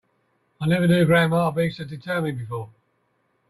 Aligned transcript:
I 0.59 0.65
never 0.65 0.87
knew 0.87 1.05
grandma 1.05 1.51
to 1.51 1.55
be 1.55 1.69
so 1.69 1.83
determined 1.85 2.39
before. 2.39 2.71